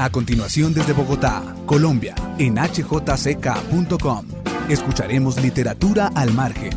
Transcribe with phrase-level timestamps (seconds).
[0.00, 4.24] A continuación desde Bogotá, Colombia, en hjck.com,
[4.70, 6.70] escucharemos literatura al margen.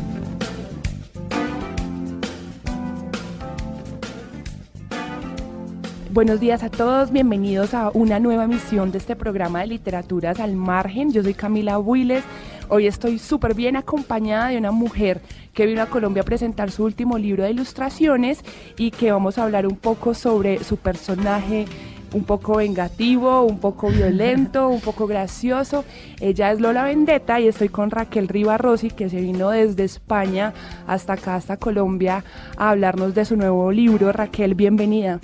[6.10, 10.54] Buenos días a todos, bienvenidos a una nueva emisión de este programa de Literaturas al
[10.54, 11.10] Margen.
[11.10, 12.24] Yo soy Camila Builes.
[12.68, 15.22] Hoy estoy súper bien acompañada de una mujer
[15.54, 18.44] que vino a Colombia a presentar su último libro de ilustraciones
[18.76, 21.64] y que vamos a hablar un poco sobre su personaje
[22.12, 25.84] un poco vengativo, un poco violento, un poco gracioso.
[26.20, 28.28] Ella es Lola Vendetta y estoy con Raquel
[28.58, 30.52] Rossi que se vino desde España
[30.86, 32.24] hasta acá, hasta Colombia,
[32.56, 34.12] a hablarnos de su nuevo libro.
[34.12, 35.20] Raquel, bienvenida.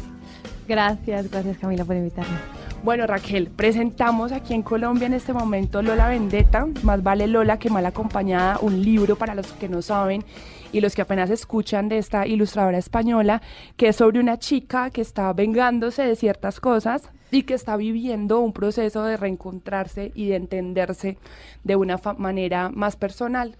[0.66, 2.36] Gracias, gracias Camila por invitarme.
[2.82, 7.69] Bueno, Raquel, presentamos aquí en Colombia en este momento Lola Vendetta, más vale Lola que
[7.69, 10.24] mal acompañada, un libro para los que no saben
[10.72, 13.42] y los que apenas escuchan de esta ilustradora española,
[13.76, 18.40] que es sobre una chica que está vengándose de ciertas cosas y que está viviendo
[18.40, 21.18] un proceso de reencontrarse y de entenderse
[21.64, 23.56] de una manera más personal.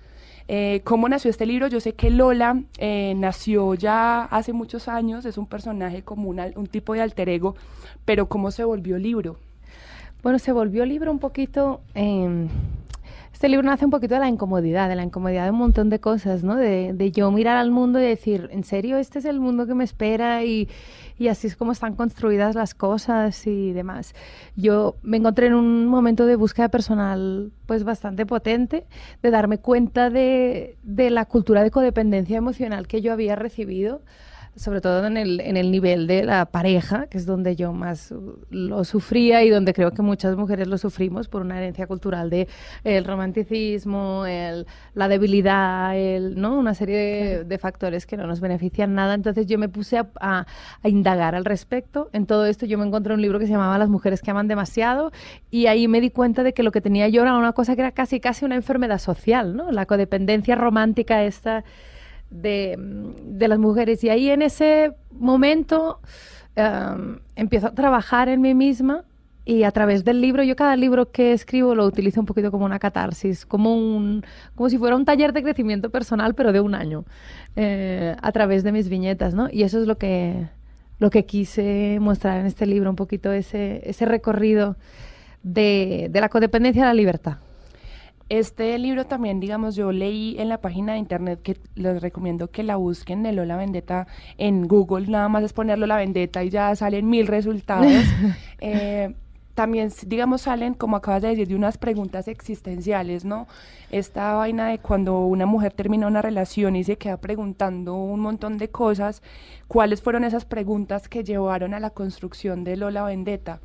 [0.48, 1.69] Eh, ¿Cómo nació este libro?
[1.69, 6.66] Yo sé que Lola eh, nació ya hace muchos años, es un personaje como un
[6.66, 7.55] tipo de alter ego,
[8.05, 9.36] pero ¿cómo se volvió libro?
[10.22, 11.81] Bueno, se volvió libro un poquito...
[11.94, 12.48] Em,
[13.41, 15.98] este libro nace un poquito de la incomodidad, de la incomodidad de un montón de
[15.98, 16.56] cosas, ¿no?
[16.56, 19.72] De, de yo mirar al mundo y decir, ¿en serio este es el mundo que
[19.72, 20.44] me espera?
[20.44, 20.69] Y,
[21.19, 24.14] y así es como están construidas las cosas y demás.
[24.56, 28.84] Yo me encontré en un momento de búsqueda personal pues bastante potente,
[29.22, 34.03] de darme cuenta de, de la cultura de codependencia emocional que yo había recibido
[34.56, 38.12] sobre todo en el, en el nivel de la pareja, que es donde yo más
[38.50, 42.49] lo sufría y donde creo que muchas mujeres lo sufrimos por una herencia cultural de
[42.84, 46.59] el romanticismo, el, la debilidad, el, ¿no?
[46.59, 49.15] una serie de, factores que no nos benefician nada.
[49.15, 50.47] Entonces yo me puse a, a,
[50.89, 52.09] indagar al respecto.
[52.12, 54.49] En todo esto yo me encontré un libro que se llamaba Las mujeres que aman
[54.49, 55.12] demasiado
[55.50, 57.83] y ahí me di cuenta de que lo que tenía yo era una cosa que
[57.83, 59.71] era casi casi una enfermedad social, ¿no?
[59.71, 61.65] La codependencia romántica esta
[62.30, 64.02] de, de las mujeres.
[64.04, 66.00] Y ahí en ese momento
[66.56, 69.04] em, empiezo a trabajar en mí misma
[69.44, 72.64] y a través del libro, yo cada libro que escribo lo utilizo un poquito como
[72.64, 74.24] una catarsis, como, un,
[74.54, 77.04] como si fuera un taller de crecimiento personal, pero de un año,
[77.56, 79.48] eh, a través de mis viñetas, ¿no?
[79.50, 80.47] Y eso es lo que,
[80.98, 84.76] lo que quise mostrar en este libro, un poquito ese, ese recorrido
[85.42, 87.38] de, de la codependencia a la libertad.
[88.30, 92.62] Este libro también, digamos, yo leí en la página de internet que les recomiendo que
[92.62, 94.06] la busquen de Lola Vendetta
[94.38, 97.91] en Google, nada más es ponerlo la Vendetta y ya salen mil resultados.
[98.60, 99.16] eh,
[99.54, 103.48] también, digamos, salen, como acabas de decir, de unas preguntas existenciales, ¿no?
[103.91, 108.58] Esta vaina de cuando una mujer termina una relación y se queda preguntando un montón
[108.58, 109.24] de cosas,
[109.66, 113.60] ¿cuáles fueron esas preguntas que llevaron a la construcción de Lola Vendetta?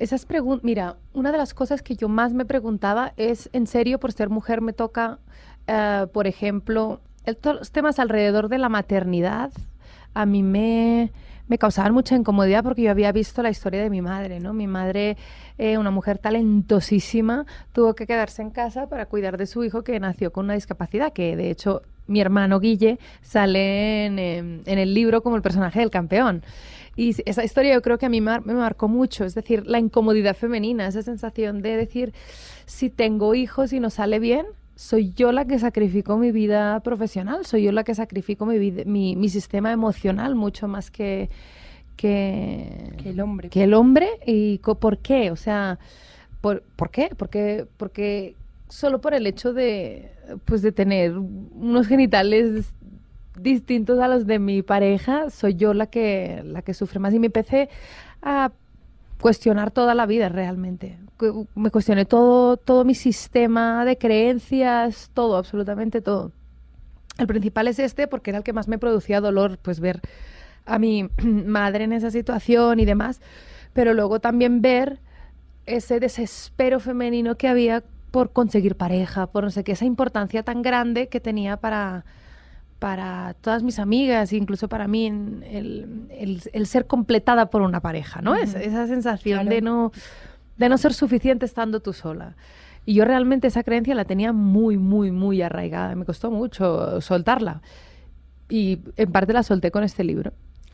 [0.00, 4.00] Esas preguntas, mira, una de las cosas que yo más me preguntaba es, en serio,
[4.00, 5.18] por ser mujer me toca,
[5.68, 9.52] uh, por ejemplo, el, los temas alrededor de la maternidad,
[10.14, 11.12] a mí me,
[11.48, 14.54] me causaban mucha incomodidad porque yo había visto la historia de mi madre, ¿no?
[14.54, 15.18] Mi madre,
[15.58, 20.00] eh, una mujer talentosísima, tuvo que quedarse en casa para cuidar de su hijo que
[20.00, 24.18] nació con una discapacidad, que de hecho mi hermano Guille sale en,
[24.66, 26.42] el libro como el personaje del campeón.
[26.96, 30.36] Y esa historia yo creo que a mí me, marcó mucho, es decir, la incomodidad
[30.36, 32.12] femenina, esa sensación de decir,
[32.66, 37.44] si tengo hijos y no sale bien, soy yo la que sacrifico mi vida profesional,
[37.46, 41.30] soy yo la que sacrifico mi, vida, mi, mi sistema emocional mucho más que,
[41.96, 43.50] que, que, el hombre.
[43.50, 44.08] Que el hombre.
[44.26, 45.30] ¿Y por qué?
[45.30, 45.78] O sea,
[46.40, 47.10] ¿por, ¿por qué?
[47.16, 48.34] Porque, porque
[48.70, 50.12] solo por el hecho de,
[50.44, 52.72] pues, de tener unos genitales
[53.36, 57.14] distintos a los de mi pareja, soy yo la que, la que sufre más.
[57.14, 57.68] Y me empecé
[58.22, 58.52] a
[59.20, 60.98] cuestionar toda la vida realmente.
[61.54, 66.32] Me cuestioné todo, todo mi sistema de creencias, todo, absolutamente todo.
[67.18, 70.00] El principal es este porque era el que más me producía dolor, pues ver
[70.64, 73.20] a mi madre en esa situación y demás,
[73.72, 75.00] pero luego también ver
[75.66, 80.62] ese desespero femenino que había por conseguir pareja, por no sé qué, esa importancia tan
[80.62, 82.04] grande que tenía para,
[82.80, 88.34] para todas mis amigas, incluso para mí, el, el, ser completada por una pareja, ¿no?
[88.34, 89.92] esa sensación de, no,
[90.56, 92.34] de no ser suficiente estando tú sola.
[92.86, 95.94] Y yo realmente esa creencia la tenía muy, muy, muy arraigada.
[95.94, 97.60] Me costó mucho soltarla.
[98.48, 100.32] Y en parte la solté con este libro.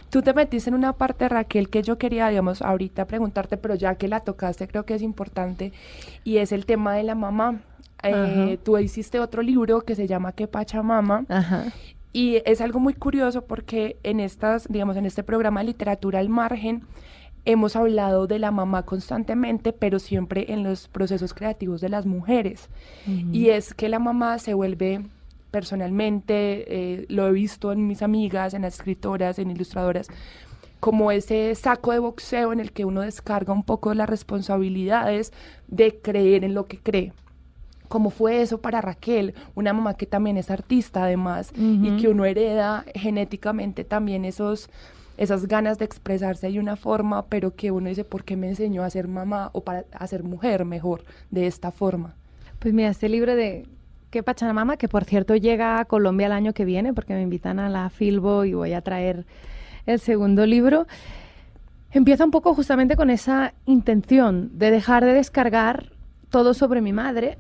[0.09, 3.97] Tú te metiste en una parte, Raquel, que yo quería, digamos, ahorita preguntarte, pero ya
[3.97, 5.73] que la tocaste, creo que es importante,
[6.23, 7.63] y es el tema de la mamá.
[8.05, 11.25] Eh, tú hiciste otro libro que se llama Que Pachamama.
[11.29, 11.65] Ajá.
[12.17, 16.31] Y es algo muy curioso porque en estas, digamos, en este programa de literatura al
[16.31, 16.85] margen,
[17.45, 22.71] hemos hablado de la mamá constantemente, pero siempre en los procesos creativos de las mujeres.
[23.33, 25.03] Y es que la mamá se vuelve
[25.51, 30.09] personalmente, eh, lo he visto en mis amigas, en escritoras, en ilustradoras,
[30.81, 35.35] como ese saco de boxeo en el que uno descarga un poco las responsabilidades
[35.69, 37.13] de creer en lo que cree.
[37.89, 39.35] ¿Cómo fue eso para Raquel?
[39.55, 44.71] Una mamá que también es artista además y que uno hereda genéticamente también esos,
[45.17, 48.83] esas ganas de expresarse de una forma, pero que uno dice, ¿por qué me enseñó
[48.83, 52.15] a ser mamá o para a ser mujer mejor de esta forma?
[52.59, 53.67] Pues mira, este libro de
[54.11, 57.59] que Pachamama, que por cierto llega a Colombia el año que viene, porque me invitan
[57.59, 59.27] a la Filbo y voy a traer
[59.87, 60.87] el segundo libro,
[61.93, 65.93] empieza un poco justamente con esa intención de dejar de descargar
[66.31, 67.39] todo sobre mi madre,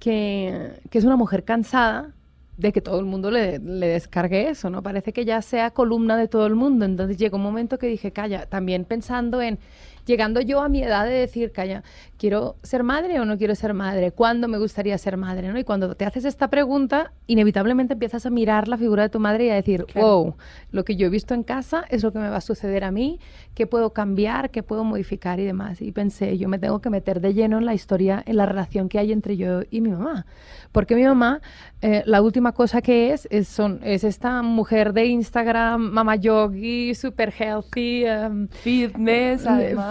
[0.00, 2.12] que, que es una mujer cansada
[2.56, 4.82] de que todo el mundo le, le, descargue eso, ¿no?
[4.82, 6.84] Parece que ya sea columna de todo el mundo.
[6.84, 9.58] Entonces llegó un momento que dije, calla, también pensando en
[10.06, 11.82] llegando yo a mi edad de decir, calla,
[12.18, 14.12] ¿quiero ser madre o no quiero ser madre?
[14.12, 15.48] ¿Cuándo me gustaría ser madre?
[15.48, 15.58] ¿no?
[15.58, 19.46] Y cuando te haces esta pregunta, inevitablemente empiezas a mirar la figura de tu madre
[19.46, 20.34] y a decir, wow,
[20.70, 22.90] lo que yo he visto en casa es lo que me va a suceder a
[22.90, 23.20] mí,
[23.54, 25.80] qué puedo cambiar, qué puedo modificar y demás.
[25.80, 28.88] Y pensé, yo me tengo que meter de lleno en la historia, en la relación
[28.88, 30.26] que hay entre yo y mi mamá.
[30.72, 31.40] Porque mi mamá,
[31.82, 36.94] eh, la última cosa que es, es, son, es esta mujer de Instagram, mamá yogi,
[36.94, 39.89] super healthy, um, fitness, además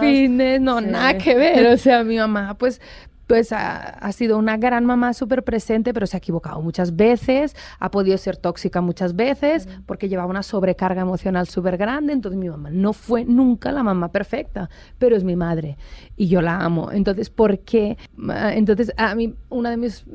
[0.60, 1.68] no, nada que ver.
[1.68, 2.82] O sea, mi mamá, pues,
[3.30, 7.92] pues ha, sido una gran mamá súper presente, pero se ha equivocado muchas veces, ha
[7.92, 12.14] podido ser tóxica muchas veces, porque llevaba una sobrecarga emocional súper grande.
[12.14, 15.78] Entonces mi mamá no fue nunca la mamá perfecta, pero es mi madre
[16.18, 16.92] y yo la amo.
[16.92, 18.00] Entonces, ¿por qué?
[18.18, 20.06] Entonces, a mí, uno de mis,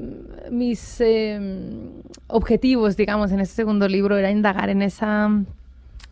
[0.51, 1.93] mis em,
[2.27, 5.31] objetivos, digamos, en este segundo libro era indagar en esa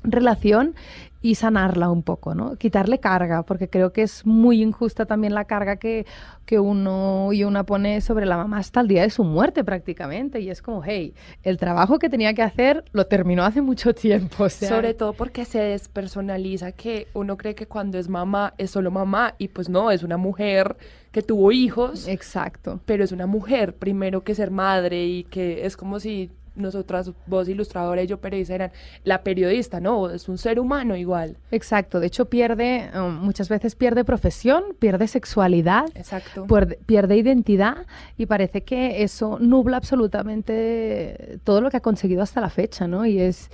[0.03, 0.75] relación
[1.23, 2.57] y sanarla un poco, ¿no?
[2.57, 6.05] Quitarle carga, porque creo que es muy injusta también la carga que,
[6.45, 10.41] que uno y una pone sobre la mamá hasta el día de su muerte prácticamente.
[10.41, 11.15] Y es como, hey,
[11.45, 14.49] el trabajo que tenía que hacer lo terminó hace mucho tiempo.
[14.49, 19.35] sobre todo porque se despersonaliza que uno cree que cuando es mamá es solo mamá
[19.39, 20.77] y pues no, es una mujer
[21.13, 22.09] que tuvo hijos.
[22.09, 22.81] Exacto.
[22.85, 27.49] Pero es una mujer primero que ser madre y que es como si nosotras, vos
[27.49, 28.73] ilustradora y yo periodista, eran
[29.05, 30.11] la periodista, ¿no?
[30.11, 31.37] Es un ser humano igual.
[31.51, 36.47] Exacto, de hecho pierde, um, muchas veces pierde profesión, pierde sexualidad, Exacto.
[36.87, 42.51] Pierde, identidad y parece que eso nubla absolutamente todo lo que ha conseguido hasta la
[42.51, 43.07] fecha, ¿no?
[43.07, 43.51] Y es,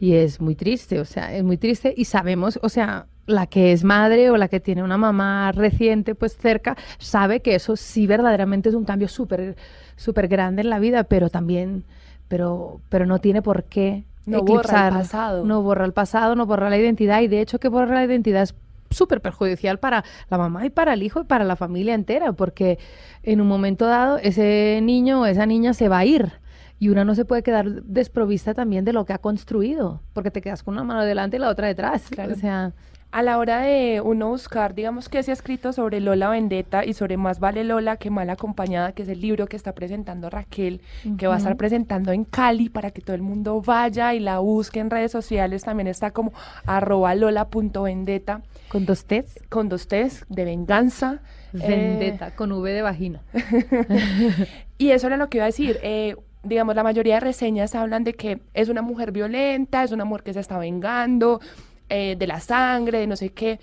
[0.00, 3.72] y es muy triste, o sea, es muy triste y sabemos, o sea, la que
[3.72, 8.06] es madre o la que tiene una mamá reciente pues cerca sabe que eso sí
[8.06, 9.54] verdaderamente es un cambio súper
[9.96, 11.84] súper grande en la vida, pero también
[12.28, 15.44] pero, pero no tiene por qué no borra el pasado.
[15.44, 18.42] No borra el pasado, no borra la identidad y de hecho que borra la identidad
[18.42, 18.54] es
[18.90, 22.78] súper perjudicial para la mamá y para el hijo y para la familia entera, porque
[23.22, 26.32] en un momento dado ese niño o esa niña se va a ir
[26.78, 30.40] y una no se puede quedar desprovista también de lo que ha construido, porque te
[30.40, 32.04] quedas con una mano delante y la otra detrás.
[32.30, 32.72] O sea,
[33.10, 36.92] a la hora de uno buscar, digamos que se ha escrito sobre Lola Vendetta y
[36.92, 40.82] sobre Más vale Lola que mal acompañada, que es el libro que está presentando Raquel,
[41.16, 44.40] que va a estar presentando en Cali para que todo el mundo vaya y la
[44.40, 45.64] busque en redes sociales.
[45.64, 46.32] También está como
[46.66, 48.42] arroba lola.vendetta.
[48.68, 49.40] ¿Con dos T's?
[49.48, 51.20] Con dos T's, de venganza.
[51.52, 53.22] Vendetta, con V de vagina.
[54.78, 55.78] y eso era lo que iba a decir.
[55.82, 60.04] Eh, digamos, la mayoría de reseñas hablan de que es una mujer violenta, es una
[60.04, 61.40] mujer que se está vengando,
[61.88, 63.58] eh, de la sangre, de no sé qué,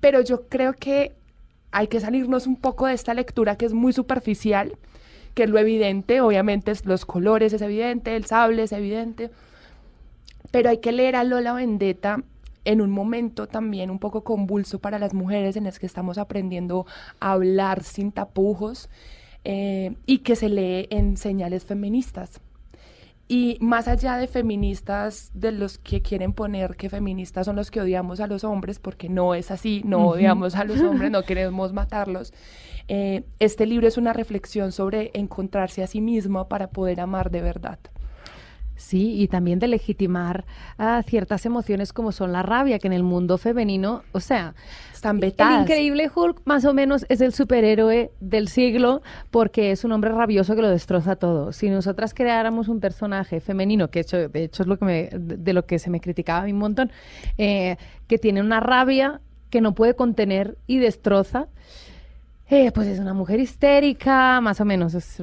[0.00, 1.14] pero yo creo que
[1.70, 4.76] hay que salirnos un poco de esta lectura que es muy superficial,
[5.34, 9.30] que es lo evidente, obviamente es los colores es evidente, el sable es evidente,
[10.50, 12.22] pero hay que leer a Lola Vendetta
[12.64, 16.86] en un momento también un poco convulso para las mujeres en las que estamos aprendiendo
[17.20, 18.90] a hablar sin tapujos
[19.44, 22.40] eh, y que se lee en señales feministas.
[23.30, 27.82] Y más allá de feministas, de los que quieren poner que feministas son los que
[27.82, 31.74] odiamos a los hombres, porque no es así, no odiamos a los hombres, no queremos
[31.74, 32.32] matarlos,
[32.88, 37.42] eh, este libro es una reflexión sobre encontrarse a sí mismo para poder amar de
[37.42, 37.78] verdad.
[38.78, 40.46] Sí, y también de legitimar
[40.78, 44.54] a ciertas emociones como son la rabia, que en el mundo femenino, o sea,
[44.94, 45.56] están vetadas.
[45.56, 50.12] El increíble Hulk más o menos es el superhéroe del siglo porque es un hombre
[50.12, 51.52] rabioso que lo destroza todo.
[51.52, 55.52] Si nosotras creáramos un personaje femenino, que hecho, de hecho es lo que me, de
[55.52, 56.92] lo que se me criticaba a mí un montón,
[57.36, 59.20] eh, que tiene una rabia
[59.50, 61.48] que no puede contener y destroza,
[62.50, 65.20] eh, pues es una mujer histérica, más o menos es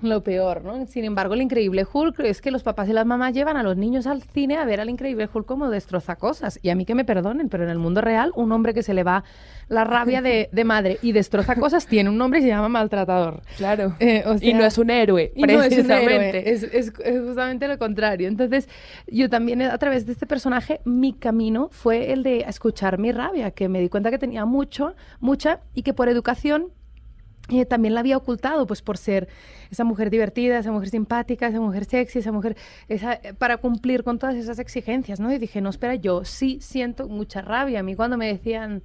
[0.00, 0.86] lo, peor, ¿no?
[0.86, 3.76] Sin embargo, el Increíble Hulk es que los papás y las mamás llevan a los
[3.76, 6.60] niños al cine a ver al Increíble Hulk como destroza cosas.
[6.62, 8.94] Y a mí que me perdonen, pero en el mundo real, un hombre que se
[8.94, 9.24] le va
[9.68, 13.42] la rabia de, madre y destroza cosas tiene un nombre y se llama maltratador.
[13.56, 13.96] Claro.
[13.98, 16.48] Eh, y no es un héroe, y No es, un héroe.
[16.48, 18.28] Es, es, justamente lo contrario.
[18.28, 18.68] Entonces,
[19.08, 23.50] yo también a través de este personaje, mi camino fue el de escuchar mi rabia,
[23.50, 26.67] que me di cuenta que tenía mucho, mucha, y que por educación
[27.48, 29.28] eh, también la había ocultado, pues por ser
[29.70, 32.56] esa mujer divertida, esa mujer simpática, esa mujer sexy, esa mujer,
[32.88, 35.32] esa, eh, para cumplir con todas esas exigencias, ¿no?
[35.32, 37.80] Y dije, no, espera, yo sí siento mucha rabia.
[37.80, 38.82] A mí cuando me decían,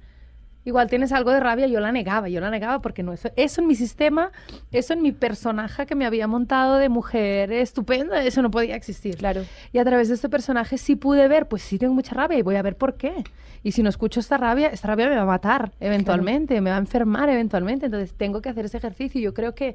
[0.64, 3.60] igual tienes algo de rabia, yo la negaba, yo la negaba porque no, eso, eso
[3.60, 4.32] en mi sistema,
[4.72, 9.16] eso en mi personaje que me había montado de mujer estupenda, eso no podía existir.
[9.16, 9.44] Claro.
[9.72, 12.42] Y a través de este personaje sí pude ver, pues sí tengo mucha rabia y
[12.42, 13.24] voy a ver por qué.
[13.62, 16.76] Y si no escucho esta rabia, esta rabia me va a matar eventualmente, me va
[16.76, 19.20] a enfermar eventualmente, entonces tengo que hacer ese ejercicio.
[19.20, 19.74] Yo creo que,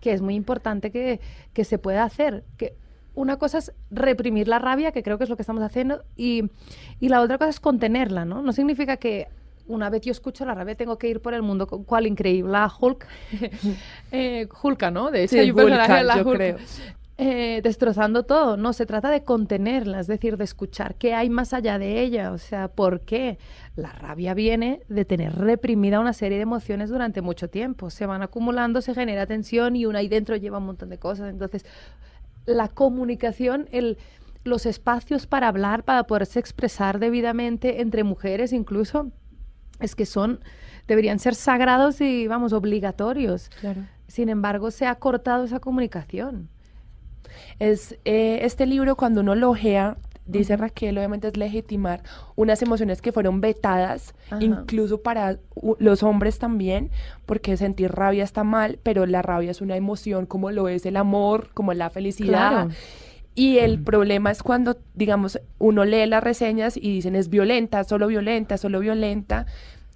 [0.00, 1.20] que es muy importante que,
[1.52, 2.44] que se pueda hacer.
[2.56, 2.74] Que,
[3.14, 6.50] una cosa es reprimir la rabia, que creo que es lo que estamos haciendo, y,
[7.00, 8.42] y, la otra cosa es contenerla, ¿no?
[8.42, 9.26] No significa que
[9.68, 12.50] una vez yo escucho la rabia, tengo que ir por el mundo con cual increíble.
[12.52, 13.06] La Hulk,
[14.12, 15.10] eh, Hulka, ¿no?
[15.10, 16.56] De hecho, hay un personaje la Hulk, creo.
[17.20, 18.56] Eh, destrozando todo.
[18.56, 22.30] No, se trata de contenerla, es decir, de escuchar qué hay más allá de ella.
[22.30, 23.38] O sea, ¿por qué?
[23.74, 27.90] La rabia viene de tener reprimida una serie de emociones durante mucho tiempo.
[27.90, 31.30] Se van acumulando, se genera tensión y una ahí dentro lleva un montón de cosas.
[31.30, 31.66] Entonces,
[32.46, 33.98] la comunicación, el
[34.44, 39.10] los espacios para hablar, para poderse expresar debidamente entre mujeres incluso,
[39.80, 40.40] es que son,
[40.86, 43.50] deberían ser sagrados y, vamos, obligatorios.
[43.60, 43.82] Claro.
[44.06, 46.48] Sin embargo, se ha cortado esa comunicación.
[47.58, 49.96] Es, eh, este libro, cuando uno lo ojea,
[50.28, 52.02] dice Raquel, obviamente es legitimar
[52.36, 55.38] unas emociones que fueron vetadas, incluso para
[55.78, 56.90] los hombres también,
[57.26, 60.96] porque sentir rabia está mal, pero la rabia es una emoción como lo es el
[60.96, 62.68] amor, como la felicidad.
[63.38, 68.08] Y el problema es cuando, digamos, uno lee las reseñas y dicen es violenta, solo
[68.08, 69.46] violenta, solo violenta.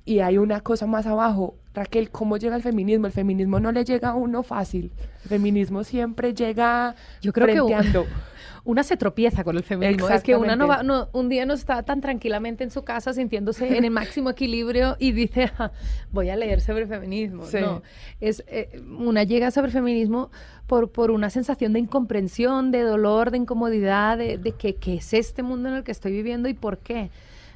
[0.05, 1.57] Y hay una cosa más abajo.
[1.75, 3.07] Raquel, ¿cómo llega el feminismo?
[3.07, 4.93] El feminismo no le llega a uno fácil.
[5.23, 8.05] El feminismo siempre llega Yo creo que
[8.65, 10.09] una se tropieza con el feminismo.
[10.09, 13.13] Es que una no va, no, un día no está tan tranquilamente en su casa
[13.13, 15.73] sintiéndose en el máximo equilibrio y dice, ah,
[16.13, 17.45] voy a leer sobre feminismo.
[17.61, 17.83] No,
[18.21, 20.31] es, eh, una llega sobre feminismo
[20.67, 25.13] por, por una sensación de incomprensión, de dolor, de incomodidad, de, de que, qué es
[25.13, 27.11] este mundo en el que estoy viviendo y por qué.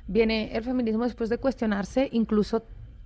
[0.08, 2.62] Viene el feminismo después de cuestionarse incluso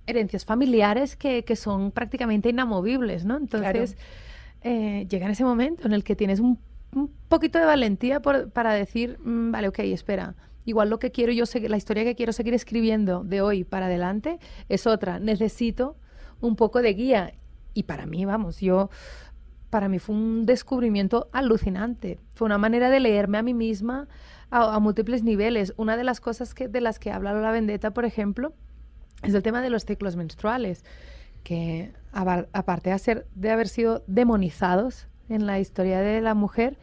[0.07, 3.37] herencias familiares que, que son prácticamente inamovibles, ¿no?
[3.37, 3.97] Entonces,
[4.61, 6.59] eh, llega en ese momento en el que tienes un,
[6.93, 11.45] un poquito de valentía para decir, mm, vale, ok, espera, igual lo que quiero yo,
[11.67, 14.39] la historia que quiero seguir escribiendo de hoy para adelante
[14.69, 15.19] es otra.
[15.19, 15.95] Necesito
[16.39, 17.33] un poco de guía.
[17.73, 18.89] Y para mí, vamos, yo
[19.69, 22.19] para mí fue un descubrimiento alucinante.
[22.33, 24.07] Fue una manera de leerme a mí misma
[24.49, 25.73] a, múltiples niveles.
[25.77, 28.53] Una de las cosas que, de las que habla la Vendetta, por ejemplo,
[29.23, 30.83] es el tema de los ciclos menstruales,
[31.43, 32.95] que aparte
[33.35, 36.77] de, haber sido demonizados en la historia de la mujer,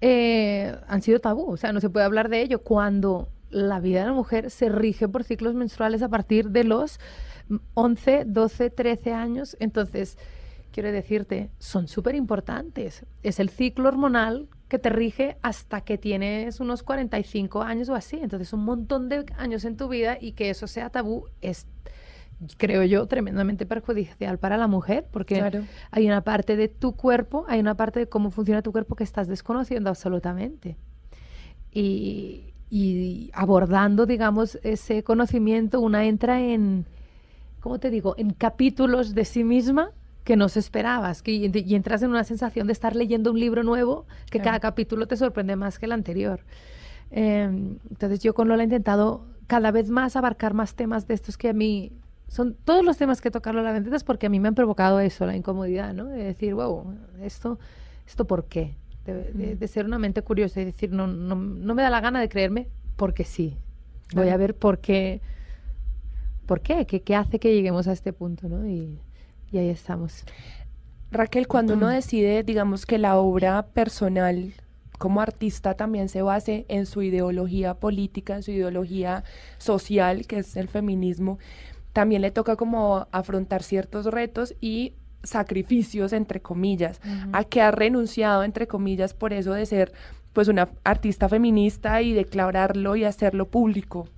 [0.00, 1.50] eh, han sido tabú.
[1.50, 4.68] O sea, no se puede hablar de ello cuando la vida de la mujer se
[4.68, 6.98] rige por ciclos menstruales a partir de los
[7.74, 9.56] 11, 12, 13 años.
[9.60, 10.18] Entonces,
[10.74, 13.06] quiero decirte, son súper importantes.
[13.22, 18.18] Es el ciclo hormonal que te rige hasta que tienes unos 45 años o así.
[18.20, 21.68] Entonces, un montón de años en tu vida y que eso sea tabú es,
[22.56, 27.60] creo yo, tremendamente perjudicial para la mujer, porque hay una parte de tu cuerpo, hay
[27.60, 30.76] una parte de cómo funciona tu cuerpo que estás desconociendo absolutamente.
[31.70, 36.84] Y, y abordando, digamos, ese conocimiento, una entra en,
[37.60, 39.92] ¿cómo te digo?, en capítulos de sí misma
[40.24, 43.62] que no se esperabas, que, y, entras en una sensación de estar leyendo un libro
[43.62, 46.40] nuevo, que cada capítulo te sorprende más que el anterior.
[47.10, 51.36] Em, entonces yo con Lola he intentado cada vez más abarcar más temas de estos
[51.36, 51.92] que a mí
[52.28, 54.98] son todos los temas que tocar Lola Vendetta es porque a mí me han provocado
[54.98, 56.06] eso, la incomodidad, ¿no?
[56.06, 57.58] De decir, wow, esto,
[58.06, 58.74] esto por qué?
[59.04, 62.30] De, ser una mente curiosa y decir, no, no, no me da la gana de
[62.30, 63.58] creerme porque sí.
[64.14, 65.20] Voy a ver por qué,
[66.46, 68.66] por qué, qué, qué hace que lleguemos a este punto, ¿no?
[68.66, 68.98] Y,
[69.50, 70.24] y ahí estamos.
[71.10, 74.52] Raquel, cuando uno decide, digamos, que la obra personal
[74.98, 79.24] como artista también se base en su ideología política, en su ideología
[79.58, 81.38] social, que es el feminismo,
[81.92, 87.00] también le toca como afrontar ciertos retos y sacrificios, entre comillas,
[87.32, 89.92] a que ha renunciado, entre comillas, por eso de ser
[90.32, 94.08] pues una artista feminista y declararlo y hacerlo público.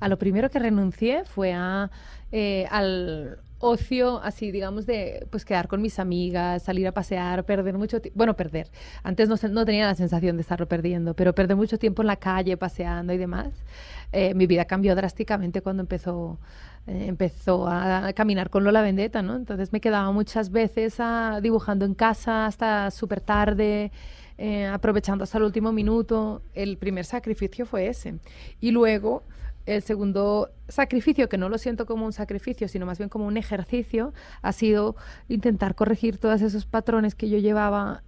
[0.00, 1.90] A lo primero que renuncié fue a,
[2.32, 7.78] eh, al ocio así, digamos, de pues quedar con mis amigas, salir a pasear, perder
[7.78, 8.18] mucho tiempo.
[8.18, 8.68] Bueno, perder.
[9.04, 12.16] Antes no, no, tenía la sensación de estarlo perdiendo, pero perder mucho tiempo en la
[12.16, 13.52] calle, paseando y demás.
[14.10, 16.40] Eh, mi vida cambió drásticamente cuando empezó,
[16.88, 19.36] eh, empezó a, caminar con Lola Vendetta, ¿no?
[19.36, 23.92] Entonces me quedaba muchas veces a, dibujando en casa hasta súper tarde.
[24.38, 28.16] Eh, aprovechando hasta el último minuto, el primer sacrificio fue ese.
[28.60, 29.22] Y luego
[29.66, 33.36] el segundo sacrificio, que no lo siento como un sacrificio, sino más bien como un
[33.36, 34.96] ejercicio, ha sido
[35.28, 38.02] intentar corregir todos esos patrones que yo llevaba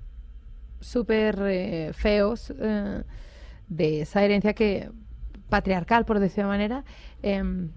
[0.80, 3.02] súper eh, feos eh,
[3.68, 4.90] de esa herencia que
[5.48, 6.84] patriarcal, por decir de manera,
[7.22, 7.70] em,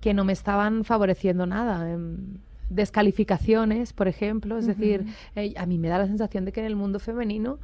[0.00, 1.90] que no me estaban favoreciendo nada.
[1.90, 2.38] Em,
[2.70, 6.66] descalificaciones, por ejemplo, es decir, eh, a mí me da la sensación de que en
[6.66, 7.58] el mundo femenino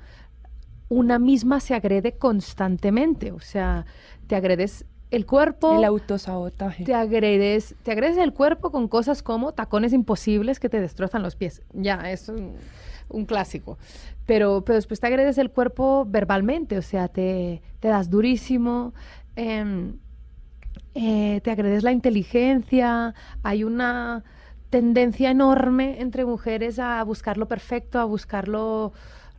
[0.89, 3.87] una misma se agrede constantemente, o sea,
[4.27, 5.79] te agredes el cuerpo.
[5.79, 6.85] El autosabotaje.
[6.85, 11.37] Te agredes, te agredes el cuerpo con cosas como tacones imposibles que te destrozan los
[11.37, 11.63] pies.
[11.73, 13.79] Ya, es un, clásico.
[14.27, 18.93] Pero, pero después te agredes el cuerpo verbalmente, o sea, te, te das durísimo.
[19.37, 19.99] Em,
[20.95, 24.25] eh, te agredes la inteligencia, hay una
[24.71, 28.93] tendencia enorme entre mujeres a buscar lo perfecto, a buscar lo,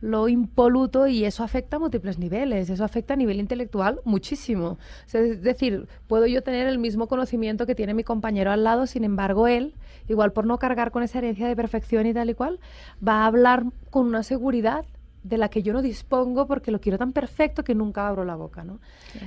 [0.06, 4.78] lo impoluto y eso afecta a múltiples niveles, eso afecta a nivel intelectual muchísimo.
[5.12, 9.04] es decir, puedo yo tener el mismo conocimiento que tiene mi compañero al lado, sin
[9.04, 9.74] embargo él,
[10.08, 12.60] igual por no cargar con esa herencia de perfección y tal y cual,
[13.06, 14.84] va a hablar con una seguridad
[15.24, 18.36] de la que yo no dispongo porque lo quiero tan perfecto que nunca abro la
[18.36, 18.78] boca, ¿no?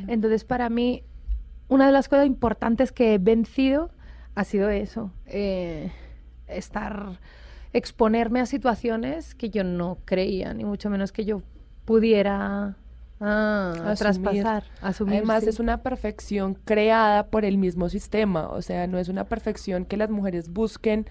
[0.08, 1.04] Entonces, para mí,
[1.68, 3.92] una de las cosas importantes que he vencido
[4.34, 5.92] ha sido eso, eh,
[6.48, 7.20] estar
[7.74, 11.42] exponerme a situaciones que yo no creía, ni mucho menos que yo
[11.86, 12.76] pudiera
[13.20, 14.64] ah, traspasar.
[14.82, 19.86] Además, es una perfección creada por el mismo sistema, o sea, no es una perfección
[19.86, 21.08] que las mujeres busquen,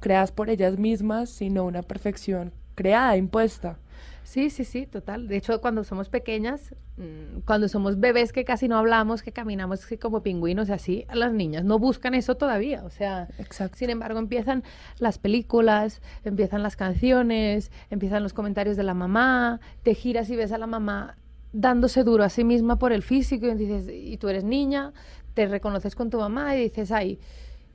[0.00, 3.78] creadas por ellas mismas, sino una perfección creada, impuesta.
[4.24, 5.26] Sí, sí, sí, total.
[5.26, 9.86] De hecho, cuando somos pequeñas, mm, cuando somos bebés que casi no hablamos, que caminamos
[10.00, 12.84] como pingüinos y así, las niñas no buscan eso todavía.
[12.84, 13.28] O sea,
[13.74, 14.62] sin embargo, empiezan
[14.98, 20.52] las películas, empiezan las canciones, empiezan los comentarios de la mamá, te giras y ves
[20.52, 21.16] a la mamá
[21.52, 24.92] dándose duro a sí misma por el físico y dices, y tú eres niña,
[25.34, 27.18] te reconoces con tu mamá y dices, ay,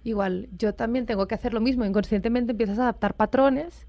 [0.03, 1.85] igual, yo también tengo que hacer lo mismo.
[1.85, 3.85] Inconscientemente empiezas a adaptar patrones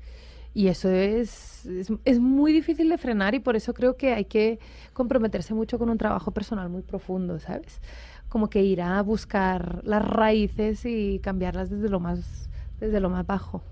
[0.55, 1.67] y eso es,
[2.05, 4.59] es, muy difícil de frenar y por eso creo que hay que
[4.93, 7.81] comprometerse mucho con un trabajo personal muy profundo, ¿sabes?
[8.29, 12.49] Como que ir a buscar las raíces y cambiarlas desde lo más,
[12.81, 13.63] desde lo más bajo.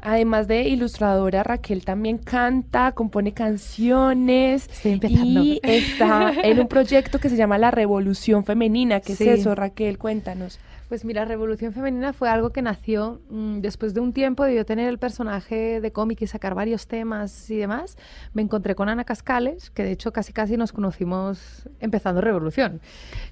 [0.00, 7.36] Además de ilustradora, Raquel también canta, compone canciones y está en un proyecto que se
[7.36, 9.00] llama La Revolución Femenina.
[9.00, 9.98] ¿Qué es eso, Raquel?
[9.98, 10.60] Cuéntanos.
[10.88, 14.64] Pues mira, Revolución Femenina fue algo que nació mm, después de un tiempo de yo
[14.64, 17.98] tener el personaje de cómic y sacar varios temas y demás.
[18.32, 22.80] Me encontré con Ana Cascales, que de hecho casi casi nos conocimos empezando Revolución.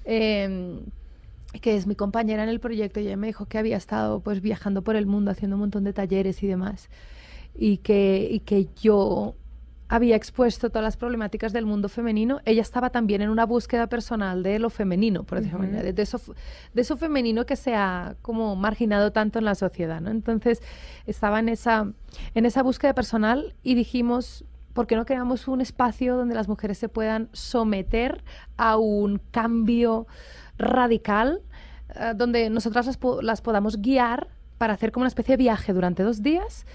[0.05, 0.81] Em,
[1.59, 4.41] que es mi compañera en el proyecto, y ella me dijo que había estado pues
[4.41, 6.89] viajando por el mundo haciendo un montón de talleres y demás.
[7.55, 9.33] Y que, y que yo
[9.89, 14.43] había expuesto todas las problemáticas del mundo femenino, ella estaba también en una búsqueda personal
[14.43, 16.19] de lo femenino, por decirlo de, de, eso,
[16.73, 20.09] de eso femenino que se ha como marginado tanto en la sociedad, ¿no?
[20.09, 20.61] Entonces,
[21.05, 21.91] estaba en esa,
[22.35, 26.77] en esa búsqueda personal y dijimos, ¿por qué no creamos un espacio donde las mujeres
[26.77, 28.23] se puedan someter
[28.57, 30.05] a un cambio
[30.57, 31.41] radical,
[31.95, 36.03] eh, donde nosotras las, las podamos guiar para hacer como una especie de viaje durante
[36.03, 36.65] dos días?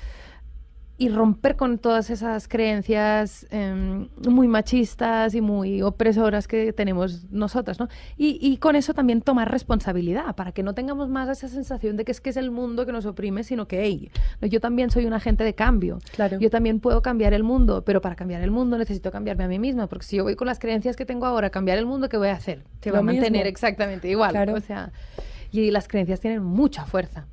[0.98, 7.80] Y romper con todas esas creencias em, muy machistas y muy opresoras que tenemos nosotras,
[7.80, 7.88] ¿no?
[8.16, 12.04] Y, y, con eso también tomar responsabilidad, para que no tengamos más esa sensación de
[12.04, 14.10] que es que es el mundo que nos oprime, sino que, hey,
[14.42, 15.98] yo también soy un agente de cambio.
[16.14, 16.38] Claro.
[16.38, 19.58] Yo también puedo cambiar el mundo, pero para cambiar el mundo necesito cambiarme a mí
[19.58, 22.08] misma, porque si yo voy con las creencias que tengo ahora a cambiar el mundo,
[22.08, 22.64] ¿qué voy a hacer?
[22.80, 24.32] Se va a mantener exactamente igual.
[24.32, 24.54] Claro.
[24.54, 24.92] O sea,
[25.50, 27.26] y las creencias tienen mucha fuerza.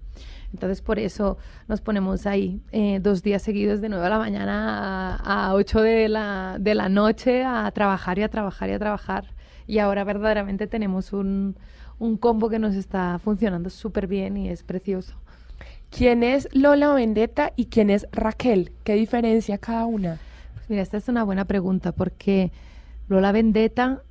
[0.53, 5.15] Entonces, por eso nos ponemos ahí eh, dos días seguidos de 9 de la mañana
[5.17, 8.79] a, a 8 de la, de la noche a trabajar y a trabajar y a
[8.79, 9.25] trabajar.
[9.67, 11.55] Y ahora verdaderamente tenemos un,
[11.99, 15.15] un combo que nos está funcionando súper bien y es precioso.
[15.91, 18.71] ¿Quién es Lola Vendetta y quién es Raquel?
[18.83, 20.19] ¿Qué diferencia cada una?
[20.67, 22.51] Mira, esta es una buena pregunta porque
[23.07, 24.03] Lola Vendetta,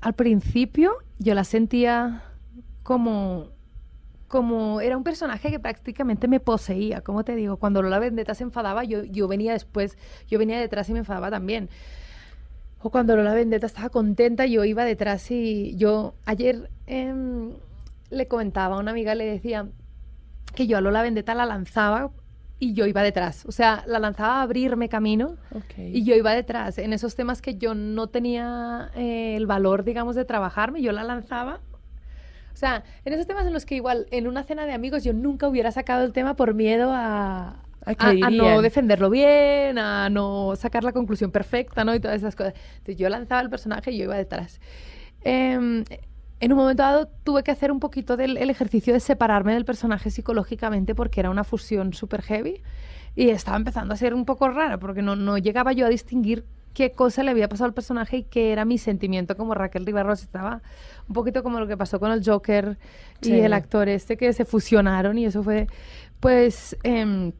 [0.00, 2.24] al principio yo la sentía
[2.82, 3.50] como,
[4.28, 8.44] como era un personaje que prácticamente me poseía, como te digo, cuando Lola Vendetta se
[8.44, 9.96] enfadaba, yo, yo venía después,
[10.28, 11.70] yo venía detrás y me enfadaba también.
[12.80, 17.52] O cuando Lola Vendetta estaba contenta, yo iba detrás y yo ayer em,
[18.10, 19.66] le comentaba a una amiga, le decía
[20.54, 22.10] que yo a Lola Vendetta la lanzaba
[22.60, 23.46] y yo iba detrás.
[23.46, 25.36] O sea, la lanzaba a abrirme camino
[25.78, 26.78] y yo iba detrás.
[26.78, 31.04] En esos temas que yo no tenía eh, el valor, digamos, de trabajarme, yo la
[31.04, 31.60] lanzaba.
[32.58, 35.12] O sea, en esos temas en los que igual en una cena de amigos yo
[35.12, 40.82] nunca hubiera sacado el tema por miedo a, a, no defenderlo bien, a no sacar
[40.82, 41.94] la conclusión perfecta, ¿no?
[41.94, 42.54] Y todas esas cosas.
[42.78, 44.60] Entonces yo lanzaba el personaje y yo iba detrás.
[45.22, 45.84] Eh,
[46.40, 50.10] en un momento dado tuve que hacer un poquito del ejercicio de separarme del personaje
[50.10, 52.60] psicológicamente porque era una fusión súper heavy
[53.14, 56.44] y estaba empezando a ser un poco rara porque no, no llegaba yo a distinguir
[56.74, 60.22] qué cosa le había pasado al personaje y qué era mi sentimiento como Raquel Ribarros.
[60.22, 60.62] Estaba
[61.08, 62.78] un poquito como lo que pasó con el Joker
[63.22, 65.66] y el actor este que se fusionaron y eso fue,
[66.20, 67.32] pues, em,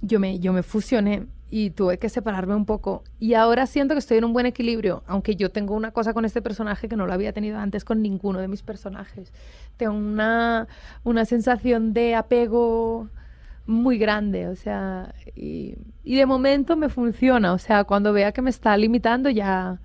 [0.00, 3.04] yo, me, yo me fusioné y tuve que separarme un poco.
[3.20, 6.24] Y ahora siento que estoy en un buen equilibrio, aunque yo tengo una cosa con
[6.24, 9.34] este personaje que no lo había tenido antes con ninguno de mis personajes.
[9.76, 10.66] Tengo una,
[11.04, 13.10] una sensación de apego
[13.66, 18.50] muy grande, o sea, y, de momento me funciona, o sea, cuando vea que me
[18.50, 19.80] está limitando ya,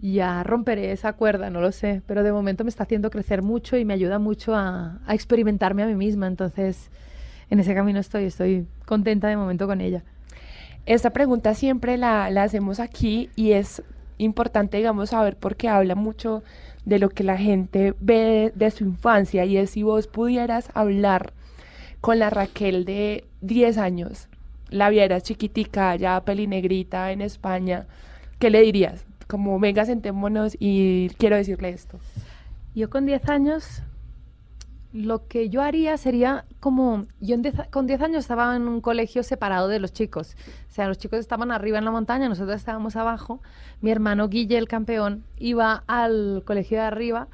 [0.00, 3.76] ya romperé esa cuerda, no lo sé, pero de momento me está haciendo crecer mucho
[3.76, 6.90] y me ayuda mucho a, a experimentarme a mí misma, entonces
[7.50, 10.02] en ese camino estoy, estoy contenta de momento con ella.
[10.86, 13.82] Esta pregunta siempre la, hacemos aquí y es
[14.18, 16.44] importante, digamos, saber porque habla mucho
[16.84, 21.32] de lo que la gente ve de, su infancia y es si vos pudieras hablar
[22.00, 24.28] con la Raquel de 10 años,
[24.70, 27.86] la vieras chiquitica, ya pelinegrita en España,
[28.38, 29.04] ¿qué le dirías?
[29.26, 31.98] Como, venga, sentémonos y quiero decirle esto.
[32.74, 33.82] Yo con 10 años
[34.92, 37.36] lo que yo haría sería como, yo
[37.70, 40.36] con 10 años estaba en un colegio separado de los chicos,
[40.70, 43.42] o sea, los chicos estaban arriba en la montaña, nosotros estábamos abajo,
[43.82, 47.28] mi hermano Guille, el campeón, iba al colegio de arriba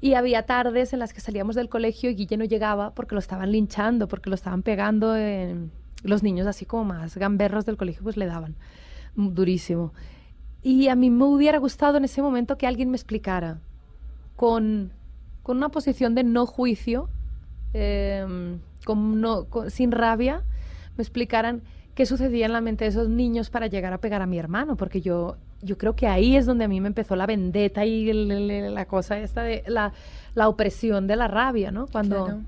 [0.00, 3.18] y había tardes en las que salíamos del colegio y Guille no llegaba porque lo
[3.18, 5.14] estaban linchando, porque lo estaban pegando,
[6.04, 8.54] los niños así como más gamberros del colegio pues le daban
[9.16, 9.92] durísimo.
[10.62, 13.58] Y a mí me hubiera gustado en ese momento que alguien me explicara
[14.36, 14.92] con
[15.48, 17.08] con una posición de no juicio,
[17.72, 20.42] em, con sin rabia,
[20.98, 21.62] me explicaran
[21.94, 24.76] qué sucedía en la mente de esos niños para llegar a pegar a mi hermano,
[24.76, 28.12] porque yo, yo creo que ahí es donde a mí me empezó la vendetta y
[28.12, 29.92] la cosa esta de la,
[30.34, 31.86] la, opresión de la rabia, ¿no?
[31.88, 32.40] Cuando,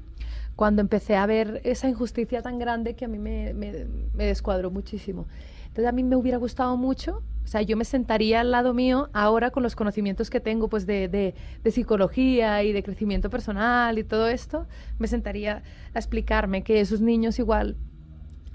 [0.56, 4.70] cuando empecé a ver esa injusticia tan grande que a mí me, me, me descuadró
[4.70, 5.26] muchísimo.
[5.62, 9.08] Entonces a mí me hubiera gustado mucho, o sea, yo me sentaría al lado mío
[9.12, 13.98] ahora con los conocimientos que tengo pues de, de, de psicología y de crecimiento personal
[13.98, 14.66] y todo esto,
[14.98, 15.62] me sentaría
[15.94, 17.76] a explicarme que esos niños igual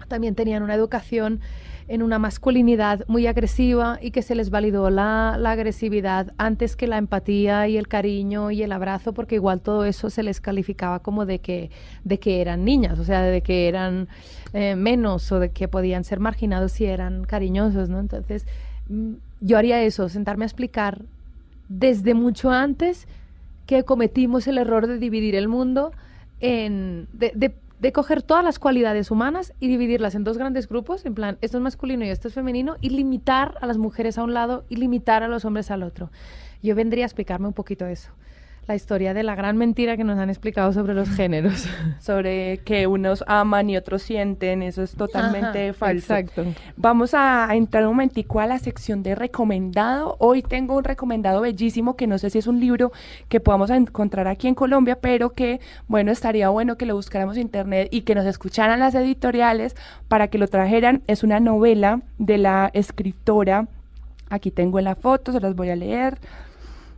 [0.08, 1.42] también tenían una educación
[1.88, 6.88] en una masculinidad muy agresiva y que se les validó la, la, agresividad antes que
[6.88, 11.00] la empatía y el cariño y el abrazo, porque igual todo eso se les calificaba
[11.00, 11.70] como de que,
[12.04, 14.08] de que eran niñas, o sea, de que eran
[14.54, 18.00] eh, menos o de que podían ser marginados si eran cariñosos, ¿no?
[18.00, 18.48] Entonces,
[18.90, 21.04] mm, yo haría eso, sentarme a explicar
[21.70, 23.08] desde mucho antes
[23.68, 25.92] que cometimos el error de dividir el mundo
[26.40, 27.08] en,
[27.80, 31.58] de coger todas las cualidades humanas y dividirlas en dos grandes grupos, en plan, esto
[31.58, 34.78] es masculino y esto es femenino, y limitar a las mujeres a un lado y
[34.78, 36.12] limitar a los hombres al otro.
[36.64, 38.12] Yo vendría a explicarme un poquito eso
[38.68, 41.68] la historia de la gran mentira que nos han explicado sobre los géneros.
[42.00, 46.16] sobre que unos aman y otros sienten, eso es totalmente falso.
[46.16, 46.46] Exacto.
[46.76, 50.16] Vamos a, entrar un momentico a la sección de recomendado.
[50.20, 52.92] Hoy tengo un recomendado bellísimo que no sé si es un libro
[53.30, 57.44] que podamos encontrar aquí en Colombia, pero que, bueno, estaría bueno que lo buscáramos en
[57.44, 59.76] internet y que nos escucharan las editoriales
[60.08, 61.04] para que lo trajeran.
[61.08, 63.68] Es una novela de la escritora
[64.30, 66.18] Aquí tengo en la foto, se las voy a leer.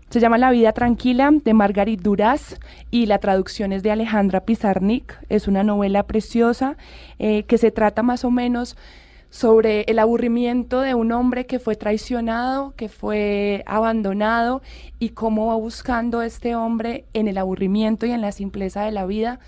[0.09, 2.57] Se llama La vida tranquila de Margarit Duras
[2.91, 5.19] y la traducción es de Alejandra Pizarnik.
[5.27, 6.77] Es una novela preciosa
[7.19, 8.77] eh, que se trata más o menos
[9.29, 14.61] sobre el aburrimiento de un hombre que fue traicionado, que fue abandonado
[14.97, 19.05] y cómo va buscando este hombre en el aburrimiento y en la simpleza de la
[19.05, 19.41] vida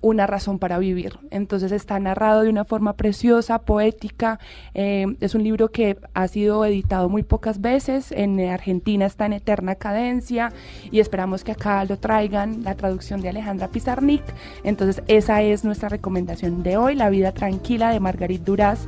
[0.00, 1.18] una razón para vivir.
[1.30, 4.38] Entonces está narrado de una forma preciosa, poética.
[4.74, 8.12] Eh, es un libro que ha sido editado muy pocas veces.
[8.12, 10.52] En Argentina está en eterna cadencia
[10.90, 14.24] y esperamos que acá lo traigan, la traducción de Alejandra Pizarnik.
[14.64, 18.86] Entonces esa es nuestra recomendación de hoy, La vida tranquila de Margarit Duras.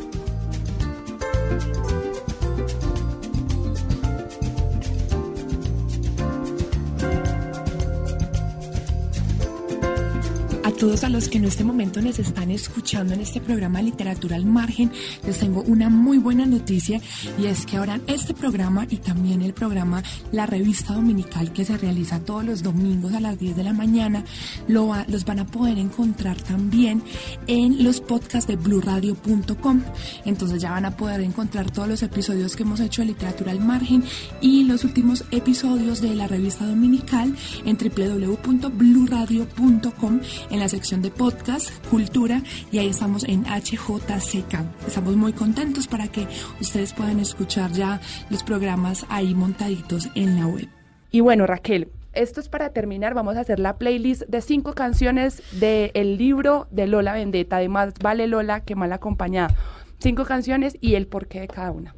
[10.79, 14.47] Todos a los que en este momento nos están escuchando en este programa Literatura al
[14.47, 14.93] Margen,
[15.27, 17.01] les tengo una muy buena noticia
[17.37, 21.77] y es que ahora este programa y también el programa La Revista Dominical que se
[21.77, 24.23] realiza todos los domingos a las 10 de la mañana,
[24.69, 27.03] lo los van a poder encontrar también
[27.49, 29.83] en los podcasts de bluradio.com.
[30.25, 33.59] Entonces ya van a poder encontrar todos los episodios que hemos hecho de Literatura al
[33.61, 34.05] Margen
[34.41, 41.71] y los últimos episodios de la Revista Dominical en www.bluradio.com en la sección de podcast,
[41.89, 44.87] cultura y ahí estamos en HJCK.
[44.87, 46.27] Estamos muy contentos para que
[46.61, 48.01] ustedes puedan escuchar ya
[48.31, 50.69] los programas ahí montaditos en la web.
[51.11, 53.15] Y bueno, Raquel, esto es para terminar.
[53.15, 57.57] Vamos a hacer la playlist de cinco canciones del libro de Lola Vendetta.
[57.57, 59.55] Además, vale Lola que mal acompañada.
[59.99, 61.95] Cinco canciones y el porqué de cada una.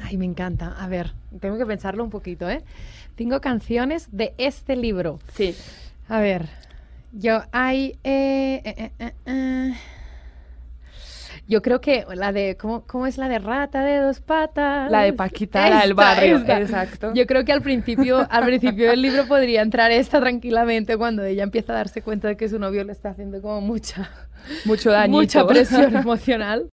[0.00, 0.74] Ay, me encanta.
[0.78, 2.62] A ver, tengo que pensarlo un poquito, ¿eh?
[3.16, 5.18] Cinco canciones de este libro.
[5.34, 5.54] Sí.
[6.08, 6.48] A ver,
[7.12, 7.98] yo hay...
[8.04, 9.74] Eh, eh, eh,
[11.46, 14.90] yo creo que la de, ¿cómo, ¿cómo, es la de rata de dos patas?
[14.90, 17.14] La de Paquita, la del barrio, exacto.
[17.14, 21.44] Yo creo que al principio, al principio del libro podría entrar esta tranquilamente cuando ella
[21.44, 24.10] empieza a darse cuenta de que su novio le está haciendo como mucha...
[24.66, 25.12] Mucho daño.
[25.12, 26.68] Mucha presión emocional.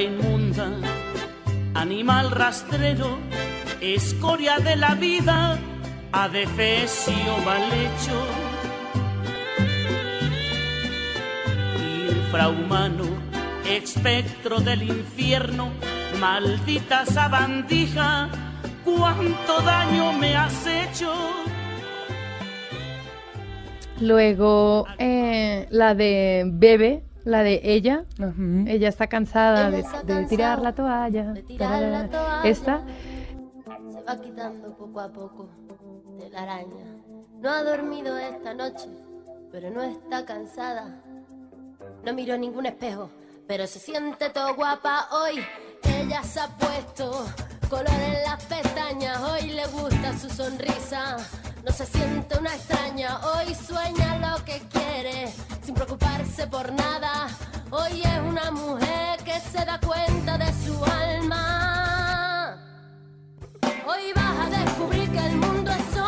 [0.00, 0.70] Inmunda,
[1.74, 3.18] animal rastrero,
[3.80, 5.58] escoria de la vida,
[6.12, 8.26] adefesio mal hecho.
[12.10, 13.04] Infrahumano,
[13.68, 15.70] espectro del infierno,
[16.20, 18.28] maldita sabandija,
[18.84, 21.12] cuánto daño me has hecho.
[24.00, 28.04] Luego, eh, la de Bebe, la de ella,
[28.66, 31.34] ella está cansada, de, tirar la toalla.
[32.44, 32.82] Esta.
[33.92, 35.48] Se va quitando poco a poco
[36.18, 36.84] de la araña.
[37.40, 38.88] No ha dormido esta noche,
[39.50, 41.00] pero no está cansada.
[42.04, 43.10] No miró ningún espejo,
[43.46, 45.44] pero se siente todo guapa hoy.
[45.84, 47.26] Ella se ha puesto
[47.68, 51.16] color en las pestañas, hoy le gusta su sonrisa
[51.64, 55.32] no se siente una extraña, hoy sueña lo que quiere,
[55.64, 57.28] sin preocuparse por nada.
[57.70, 62.58] Hoy es una mujer que se da cuenta de su alma.
[63.86, 66.01] Hoy vas a descubrir que el mundo es solo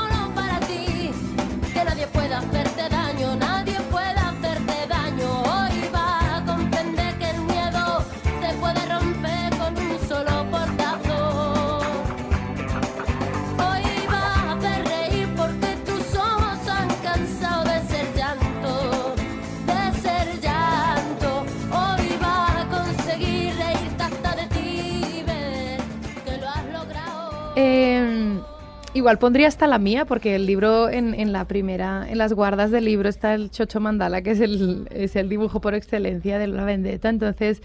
[28.95, 32.71] igual pondría hasta la mía, porque el libro en, en la primera, en las guardas
[32.71, 36.47] del libro está el Chocho Mandala, que es el, es el dibujo por excelencia de
[36.47, 37.09] la vendetta.
[37.09, 37.63] Entonces,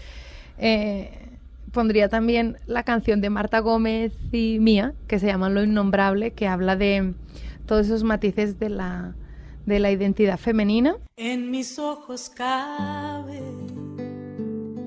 [0.58, 1.10] eh,
[1.72, 6.46] pondría también la canción de Marta Gómez y mía, que se llama Lo Innombrable, que
[6.46, 7.14] habla de
[7.66, 9.14] todos esos matices de la,
[9.66, 10.96] de la identidad femenina.
[11.16, 13.40] En mis ojos cabe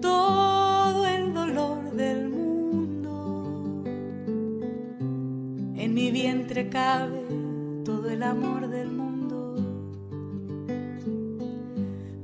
[0.01, 0.52] todo
[5.93, 7.23] Mi vientre cabe
[7.85, 9.53] todo el amor del mundo.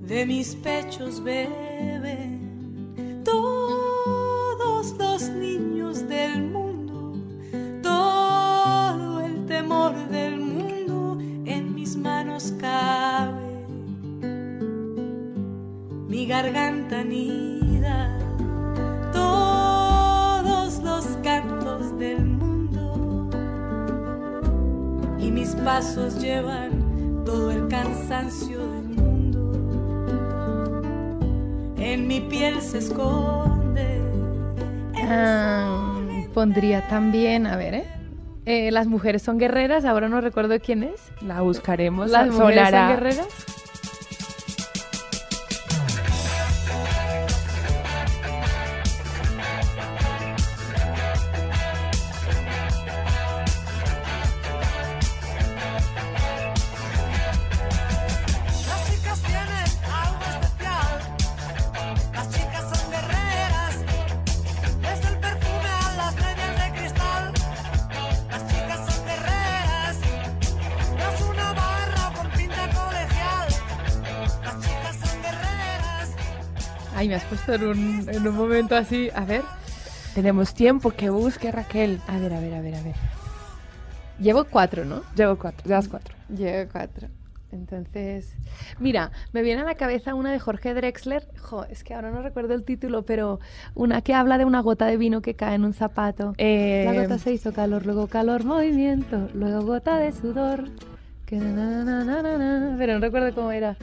[0.01, 7.13] De mis pechos beben todos los niños del mundo.
[7.83, 13.67] Todo el temor del mundo en mis manos cabe.
[16.07, 18.17] Mi garganta anida
[19.13, 22.28] todos los cantos del mundo
[25.39, 30.81] mis pasos llevan todo el cansancio del mundo.
[31.77, 34.01] En mi piel se esconde
[35.07, 35.97] Ah,
[36.33, 37.85] pondría también, a ver, ¿eh?
[38.45, 40.99] Eh, Las mujeres son guerreras, ahora no recuerdo quién es.
[41.21, 42.09] La buscaremos.
[42.11, 42.79] Las mujeres sonará.
[42.79, 43.27] son guerreras.
[77.53, 79.09] En un, en un momento así.
[79.13, 79.43] A ver.
[80.15, 82.01] Tenemos tiempo que busque Raquel.
[82.07, 82.95] A ver, a ver, a ver, a ver.
[84.19, 85.03] Llevo cuatro, ¿no?
[85.15, 86.15] Llevo cuatro, llevas cuatro.
[86.27, 87.07] Llevo cuatro.
[87.51, 88.35] Entonces,
[88.79, 92.21] mira, me viene a la cabeza una de Jorge Drexler, jo, es que ahora no
[92.21, 93.39] recuerdo el título, pero
[93.73, 96.35] una que habla de una gota de vino que cae en un zapato.
[96.37, 100.65] Eh, la gota se hizo calor, luego calor, movimiento, luego gota de sudor.
[101.25, 103.77] Que na, na, na, na, na, pero no recuerdo cómo era.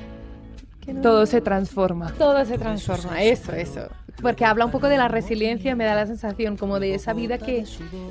[0.86, 2.12] No- Todo se transforma.
[2.12, 3.88] todo se transforma, eso, eso.
[4.22, 7.36] Porque habla un poco de la resiliencia, me da la sensación como de esa vida
[7.36, 7.64] que,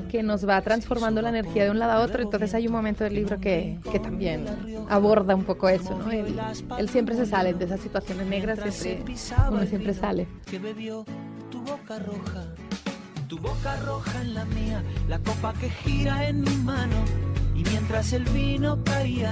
[0.09, 2.21] que nos va transformando la energía de un lado a otro.
[2.21, 4.45] Entonces hay un momento del libro que, que también
[4.89, 6.11] aborda un poco eso, ¿no?
[6.11, 6.35] Él,
[6.77, 9.15] él siempre se sale de esas situaciones negras, siempre,
[9.49, 10.27] uno siempre sale.
[10.45, 11.05] que bebió
[11.49, 12.53] tu boca roja,
[13.27, 16.95] tu boca roja en la mía, la copa que gira en mi mano.
[17.55, 19.31] Y mientras el vino caía,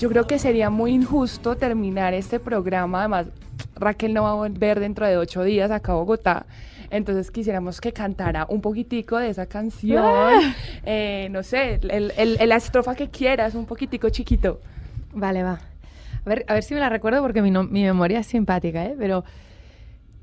[0.00, 3.00] Yo creo que sería muy injusto terminar este programa.
[3.00, 3.26] Además,
[3.76, 6.46] Raquel no va a volver dentro de ocho días acá a Bogotá.
[6.90, 10.02] Entonces quisiéramos que cantara un poquitico de esa canción.
[10.02, 10.54] Ah.
[10.86, 14.60] Eh, no sé, el- el- el- la estrofa que quieras, un poquitico chiquito.
[15.12, 15.60] Vale, va.
[16.24, 18.82] A ver, a ver si me la recuerdo porque mi, no- mi memoria es simpática,
[18.86, 18.96] ¿eh?
[18.98, 19.22] Pero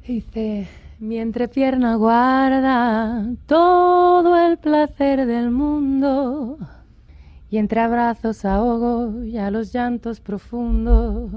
[0.08, 0.68] dice,
[1.00, 6.58] mi entrepierna guarda todo el placer del mundo
[7.50, 11.32] y entre abrazos ahogo ya los llantos profundos.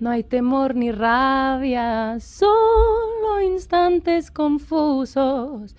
[0.00, 5.74] No hay temor ni rabia, solo instantes confusos.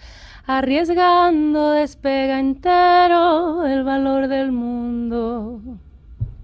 [0.46, 5.62] Arriesgando despega entero el valor del mundo.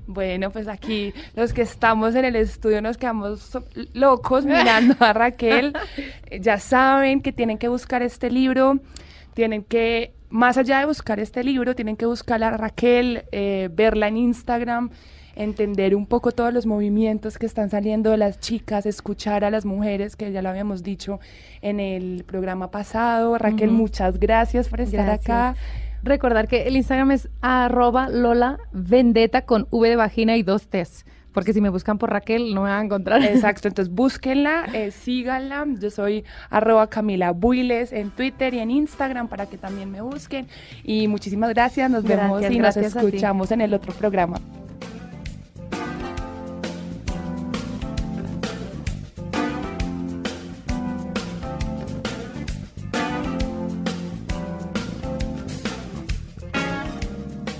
[0.07, 3.57] Bueno, pues aquí los que estamos en el estudio nos quedamos
[3.93, 5.73] locos mirando a Raquel.
[6.39, 8.79] Ya saben que tienen que buscar este libro,
[9.33, 14.09] tienen que, más allá de buscar este libro, tienen que buscar a Raquel, eh, verla
[14.09, 14.89] en Instagram,
[15.35, 19.65] entender un poco todos los movimientos que están saliendo de las chicas, escuchar a las
[19.65, 21.19] mujeres, que ya lo habíamos dicho
[21.61, 23.37] en el programa pasado.
[23.37, 25.25] Raquel, muchas gracias por estar Gracias.
[25.25, 25.55] acá.
[26.03, 31.05] Recordar que el Instagram es arroba Lola Vendetta con V de vagina y dos T's.
[31.35, 33.21] Porque si me buscan por Raquel no me van a encontrar.
[33.23, 35.65] Exacto, entonces búsquenla, eh, síganla.
[35.79, 40.47] Yo soy arroba Camila Builes en Twitter y en Instagram para que también me busquen.
[40.83, 44.39] Y muchísimas gracias, nos vemos Gracias, y gracias a nos escuchamos en el otro programa.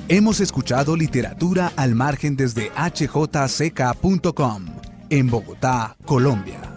[0.07, 4.65] Hemos escuchado literatura al margen desde hjck.com
[5.09, 6.74] en Bogotá, Colombia.